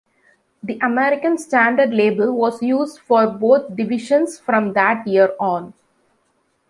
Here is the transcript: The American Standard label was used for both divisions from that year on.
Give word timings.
The 0.63 0.79
American 0.81 1.37
Standard 1.37 1.93
label 1.93 2.33
was 2.35 2.63
used 2.63 2.97
for 2.97 3.27
both 3.27 3.75
divisions 3.75 4.39
from 4.39 4.73
that 4.73 5.07
year 5.07 5.35
on. 5.39 5.75